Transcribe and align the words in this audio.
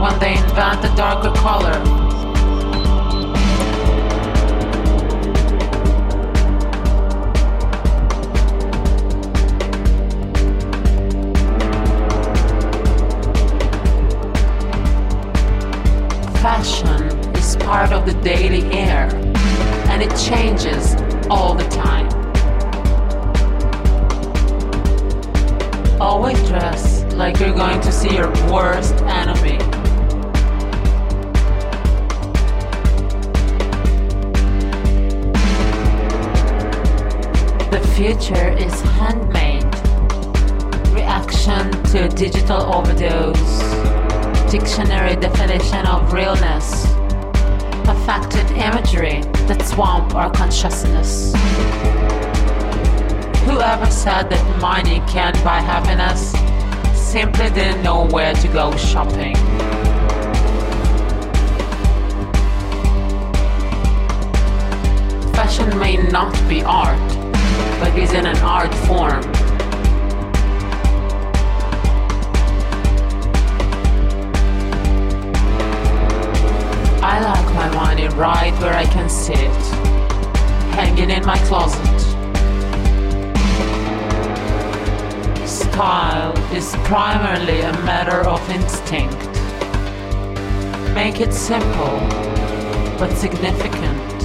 when 0.00 0.18
they 0.18 0.36
invent 0.36 0.84
a 0.84 0.94
darker 0.94 1.32
color. 1.40 1.72
Fashion 16.42 17.02
is 17.34 17.56
part 17.56 17.92
of 17.92 18.04
the 18.04 18.12
daily 18.22 18.64
air, 18.72 19.08
and 19.88 20.02
it 20.02 20.14
changes 20.16 20.94
all 21.30 21.54
the 21.54 21.66
time. 21.68 22.06
Always 25.98 26.38
dress 26.48 27.02
like 27.14 27.40
you're 27.40 27.54
going 27.54 27.80
to 27.80 27.90
see 27.90 28.14
your 28.14 28.30
worst 28.52 28.94
enemy. 29.02 29.75
Future 37.96 38.50
is 38.58 38.78
handmade. 39.00 39.64
Reaction 40.92 41.70
to 41.84 42.06
digital 42.10 42.60
overdose. 42.74 43.58
Dictionary 44.52 45.16
definition 45.16 45.86
of 45.86 46.12
realness. 46.12 46.84
Affected 47.88 48.50
imagery 48.50 49.22
that 49.48 49.62
swamp 49.66 50.14
our 50.14 50.30
consciousness. 50.30 51.32
Whoever 53.46 53.90
said 53.90 54.28
that 54.28 54.60
money 54.60 55.00
can't 55.08 55.42
buy 55.42 55.60
happiness 55.60 56.32
simply 56.94 57.48
didn't 57.48 57.82
know 57.82 58.06
where 58.08 58.34
to 58.34 58.48
go 58.48 58.76
shopping. 58.76 59.36
Fashion 65.32 65.78
may 65.78 65.96
not 65.96 66.34
be 66.46 66.62
art, 66.62 67.05
is 67.98 68.12
in 68.12 68.26
an 68.26 68.36
art 68.38 68.74
form. 68.86 69.24
I 77.02 77.20
like 77.20 77.54
my 77.54 77.74
money 77.74 78.08
right 78.08 78.52
where 78.60 78.74
I 78.74 78.84
can 78.84 79.08
see 79.08 79.32
it, 79.32 79.62
hanging 80.74 81.10
in 81.10 81.24
my 81.24 81.38
closet. 81.46 82.00
Style 85.46 86.36
is 86.52 86.74
primarily 86.84 87.60
a 87.60 87.72
matter 87.84 88.28
of 88.28 88.40
instinct. 88.50 89.16
Make 90.94 91.20
it 91.20 91.32
simple, 91.32 91.98
but 92.98 93.10
significant. 93.16 94.15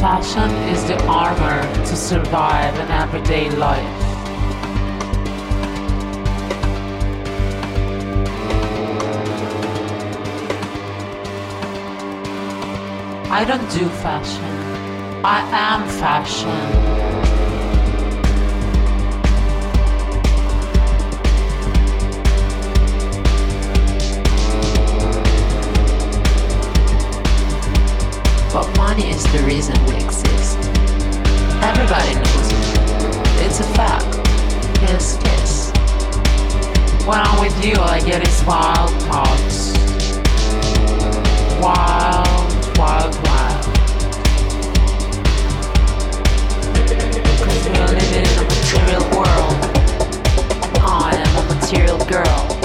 Fashion 0.00 0.50
is 0.68 0.84
the 0.86 1.02
armor 1.06 1.62
to 1.86 1.96
survive 1.96 2.78
an 2.78 2.90
everyday 2.90 3.48
life. 3.50 3.82
I 13.30 13.44
don't 13.44 13.70
do 13.70 13.88
fashion. 13.88 14.44
I 15.24 15.40
am 15.52 15.88
fashion. 15.88 16.95
The 29.36 29.42
reason 29.44 29.74
we 29.84 29.96
exist. 29.96 30.56
Everybody 31.62 32.14
knows 32.14 32.48
it. 32.52 33.44
It's 33.44 33.60
a 33.60 33.64
fact. 33.74 34.06
Kiss, 34.80 35.18
kiss. 35.22 35.72
When 37.06 37.18
I'm 37.18 37.40
with 37.40 37.56
you, 37.64 37.74
all 37.74 37.88
I 37.88 38.00
get 38.00 38.26
is 38.26 38.44
wild 38.44 38.90
thoughts. 39.02 39.72
Wild, 41.60 42.78
wild, 42.78 43.14
wild. 43.26 43.64
Cause 47.42 47.68
we're 47.68 47.86
living 47.92 48.24
in 48.24 48.38
a 48.38 48.44
material 48.54 49.04
world. 49.16 49.56
I 50.80 51.12
am 51.14 51.44
a 51.44 51.54
material 51.54 51.98
girl. 52.06 52.55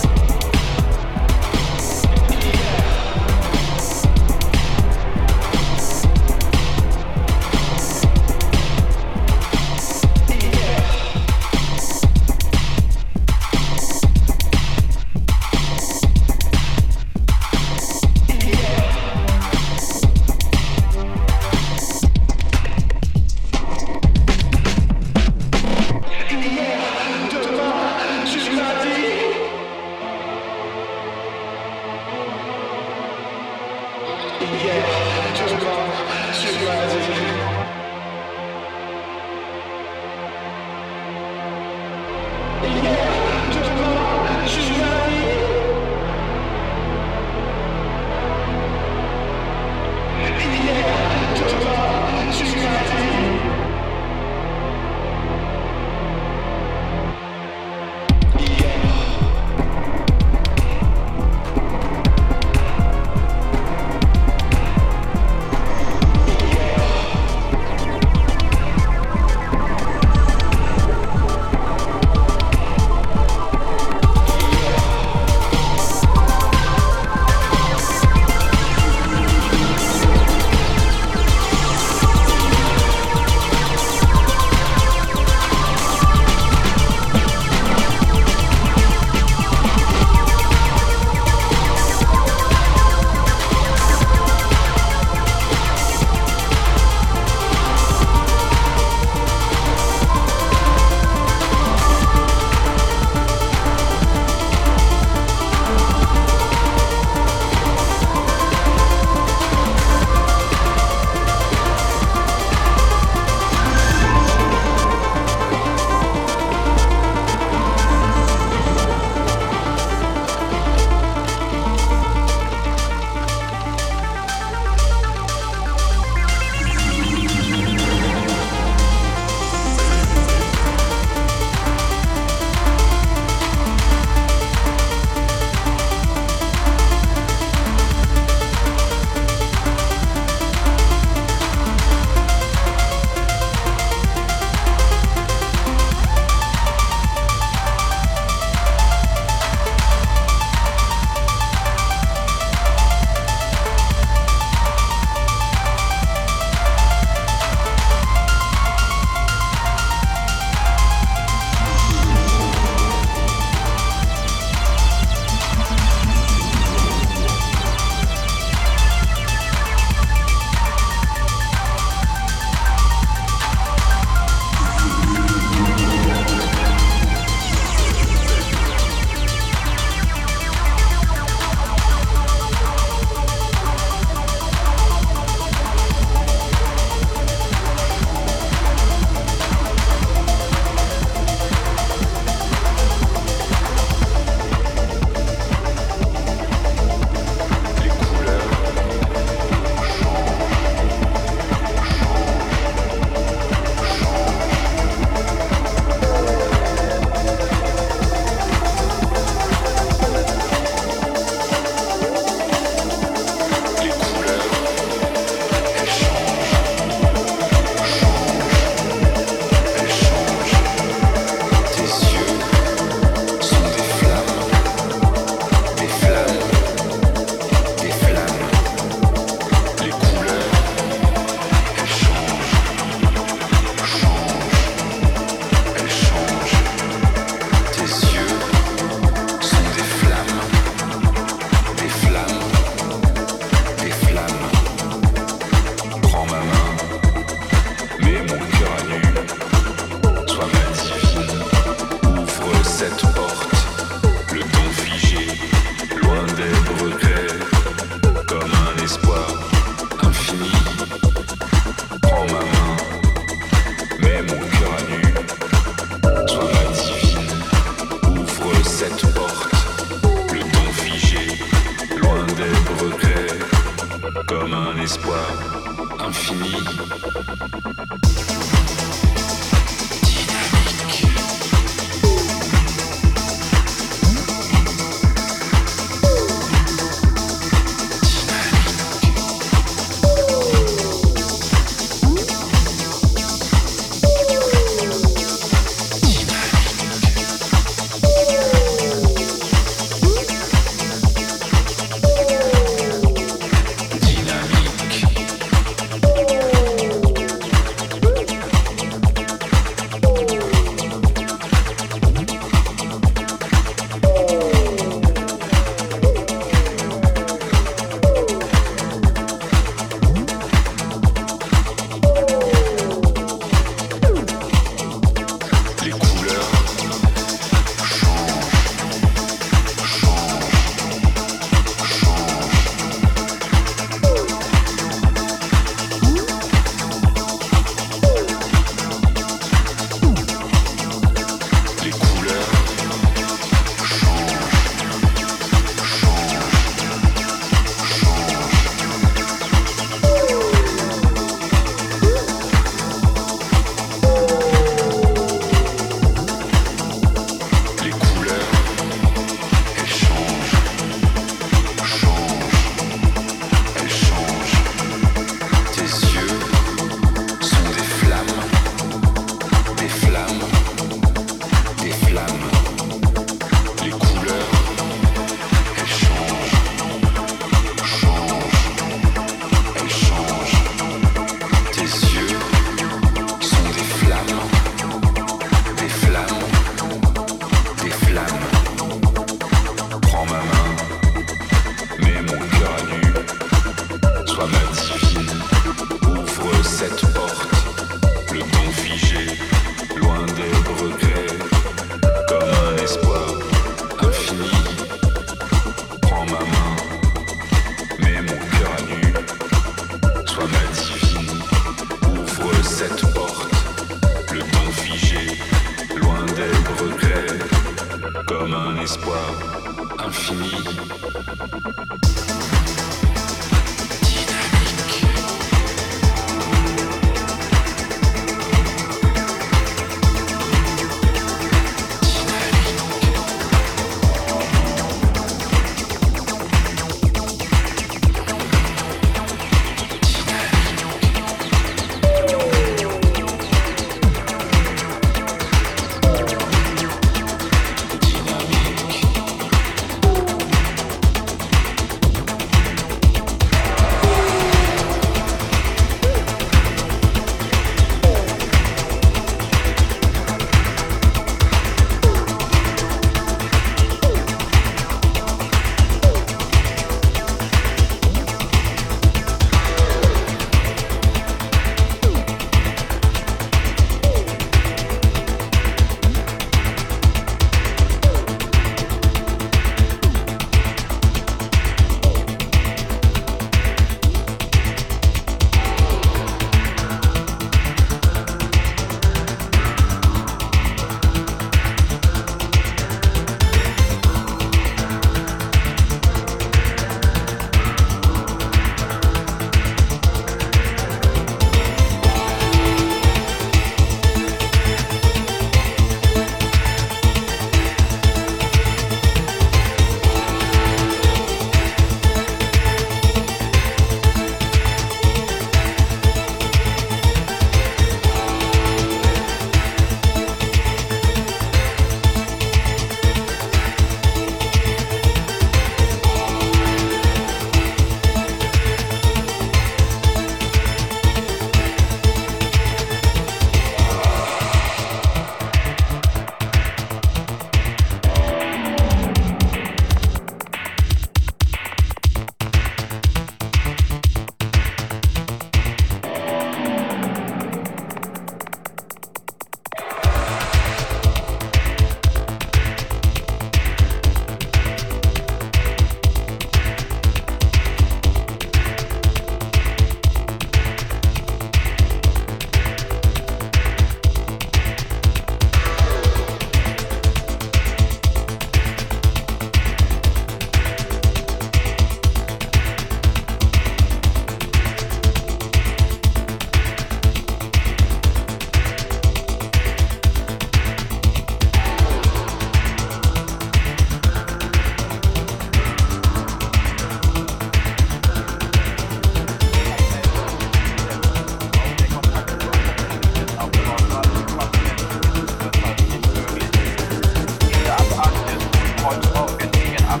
Die 599.94 600.00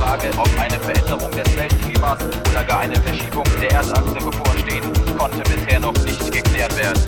Frage, 0.00 0.28
ob 0.36 0.48
eine 0.58 0.78
Veränderung 0.80 1.30
des 1.30 1.56
Weltklimas 1.56 2.18
oder 2.50 2.64
gar 2.64 2.80
eine 2.80 2.96
Verschiebung 2.96 3.44
der 3.60 3.70
Erdachse 3.70 4.14
bevorstehen, 4.14 4.82
konnte 5.16 5.38
bisher 5.38 5.78
noch 5.78 5.96
nicht 6.04 6.32
geklärt 6.32 6.76
werden. 6.76 7.00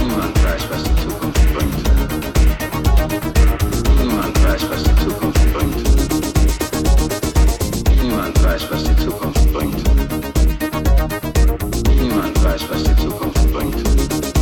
Niemand 0.00 0.44
weiß, 0.44 0.62
was 0.70 0.82
die 0.82 0.96
Zukunft 1.02 1.54
bringt. 1.54 1.74
Niemand 4.00 4.44
weiß, 4.44 4.70
was 4.70 4.82
die 4.82 4.96
Zukunft 5.04 5.52
bringt. 5.52 5.76
Niemand 8.02 8.44
weiß, 8.44 8.70
was 8.70 8.82
die 8.82 8.96
Zukunft 8.96 9.52
bringt. 9.52 9.84
Niemand 12.00 12.44
weiß, 12.44 12.62
was 12.70 12.82
die 12.82 12.96
Zukunft 12.96 13.52
bringt 13.52 14.35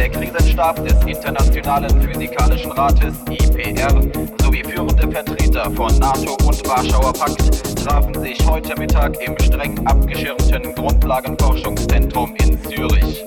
der 0.00 0.08
Krisenstab 0.08 0.82
des 0.86 0.94
Internationalen 1.04 2.00
Physikalischen 2.00 2.72
Rates 2.72 3.16
IPR 3.28 4.00
sowie 4.42 4.64
führende 4.64 5.10
Vertreter 5.10 5.70
von 5.72 5.94
NATO 5.98 6.38
und 6.46 6.66
Warschauer 6.66 7.12
Pakt 7.12 7.76
trafen 7.76 8.18
sich 8.22 8.38
heute 8.46 8.74
Mittag 8.78 9.20
im 9.20 9.38
streng 9.38 9.86
abgeschirmten 9.86 10.74
Grundlagenforschungszentrum 10.74 12.34
in 12.36 12.58
Zürich. 12.62 13.22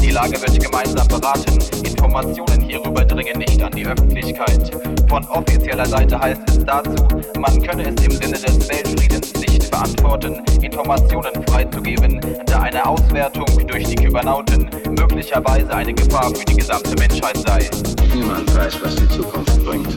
Die 0.00 0.10
Lage 0.10 0.40
wird 0.40 0.58
gemeinsam 0.64 1.06
beraten. 1.08 1.58
Informationen 1.84 2.62
hierüber 2.62 3.04
dringen 3.04 3.38
nicht 3.40 3.62
an 3.62 3.72
die 3.72 3.86
Öffentlichkeit. 3.86 4.70
Von 5.10 5.26
offizieller 5.26 5.84
Seite 5.84 6.18
heißt 6.18 6.40
es 6.48 6.64
dazu, 6.64 7.06
man 7.38 7.62
könne 7.62 7.82
es 7.82 8.02
im 8.02 8.12
Sinne 8.12 8.38
des 8.38 8.66
Weltfriedens 8.66 9.37
beantworten, 9.78 10.42
Informationen 10.60 11.32
freizugeben, 11.48 12.20
da 12.46 12.60
eine 12.60 12.84
Auswertung 12.84 13.46
durch 13.66 13.84
die 13.84 13.94
Kybernauten 13.94 14.68
möglicherweise 14.98 15.72
eine 15.72 15.94
Gefahr 15.94 16.34
für 16.34 16.44
die 16.44 16.56
gesamte 16.56 16.94
Menschheit 16.98 17.36
sei. 17.36 17.70
Niemand 18.12 18.56
weiß, 18.56 18.82
was 18.82 18.96
die 18.96 19.08
Zukunft 19.08 19.64
bringt. 19.64 19.94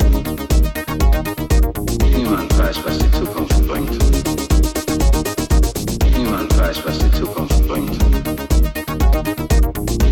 Niemand 2.16 2.60
weiß, 2.60 2.78
was 2.86 2.98
die 3.00 3.12
Zukunft 3.12 3.68
bringt. 3.68 3.92
Niemand 6.16 6.60
weiß, 6.60 6.86
was 6.86 7.00
die 7.00 7.12
Zukunft 7.12 7.68
bringt. 7.68 7.98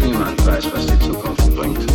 Niemand 0.03 0.47
weiß, 0.47 0.65
was 0.73 0.85
die 0.87 0.99
Zukunft 0.99 1.55
bringt. 1.55 1.88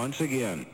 Once 0.00 0.20
again. 0.22 0.64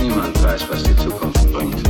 Niemand 0.00 0.42
weiß, 0.42 0.70
was 0.70 0.82
die 0.84 0.96
Zukunft 0.96 1.52
bringt. 1.52 1.82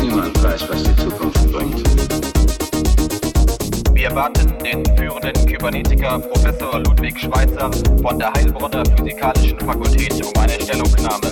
Niemand 0.00 0.42
weiß, 0.42 0.68
was 0.70 0.82
die 0.84 0.96
Zukunft 0.96 1.52
bringt. 1.52 1.82
Wir 3.92 4.08
baten 4.08 4.54
den 4.64 4.82
führenden 4.96 5.46
Kybernetiker 5.46 6.18
Professor 6.18 6.78
Ludwig 6.78 7.20
Schweitzer 7.20 7.70
von 8.00 8.18
der 8.18 8.32
Heilbronner 8.32 8.82
Physikalischen 8.96 9.60
Fakultät 9.60 10.14
um 10.24 10.32
eine 10.40 10.54
Stellungnahme. 10.62 11.30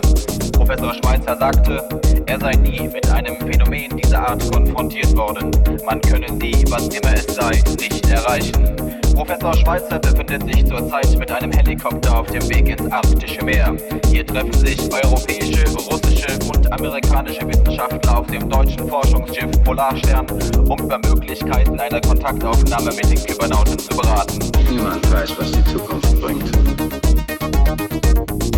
Professor 0.52 0.92
Schweitzer 0.92 1.38
sagte, 1.38 2.03
er 2.26 2.40
sei 2.40 2.52
nie 2.52 2.88
mit 2.88 3.08
einem 3.10 3.36
Phänomen 3.36 3.96
dieser 3.96 4.28
Art 4.28 4.50
konfrontiert 4.50 5.16
worden. 5.16 5.50
Man 5.84 6.00
könne 6.00 6.26
sie, 6.40 6.64
was 6.68 6.88
immer 6.88 7.14
es 7.14 7.26
sei, 7.34 7.62
nicht 7.78 8.08
erreichen. 8.10 8.74
Professor 9.14 9.54
Schweitzer 9.54 9.98
befindet 9.98 10.42
sich 10.42 10.66
zurzeit 10.66 11.18
mit 11.18 11.30
einem 11.30 11.52
Helikopter 11.52 12.18
auf 12.18 12.26
dem 12.26 12.42
Weg 12.48 12.68
ins 12.68 12.90
Arktische 12.90 13.44
Meer. 13.44 13.76
Hier 14.10 14.26
treffen 14.26 14.52
sich 14.52 14.78
europäische, 14.92 15.64
russische 15.88 16.38
und 16.52 16.72
amerikanische 16.72 17.46
Wissenschaftler 17.46 18.18
auf 18.18 18.26
dem 18.26 18.48
deutschen 18.48 18.88
Forschungsschiff 18.88 19.62
Polarstern, 19.62 20.26
um 20.68 20.78
über 20.78 20.98
Möglichkeiten 20.98 21.78
einer 21.78 22.00
Kontaktaufnahme 22.00 22.90
mit 22.90 23.10
den 23.10 23.24
Kybernauten 23.24 23.78
zu 23.78 23.96
beraten. 23.96 24.38
Niemand 24.70 25.12
weiß, 25.12 25.38
was 25.38 25.52
die 25.52 25.64
Zukunft 25.64 26.20
bringt. 26.20 26.50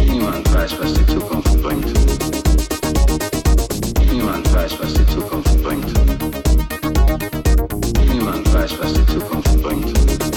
Niemand 0.04 0.54
weiß, 0.54 0.80
was 0.80 0.94
die 0.94 1.06
Zukunft 1.06 1.62
bringt. 1.62 2.75
Niemand 4.16 4.54
weiß, 4.54 4.80
was 4.80 4.94
die 4.94 5.06
Zukunft 5.08 5.62
bringt. 5.62 5.92
Niemand 8.08 8.54
weiß, 8.54 8.78
was 8.80 8.94
die 8.94 9.06
Zukunft 9.12 9.62
bringt. 9.62 10.35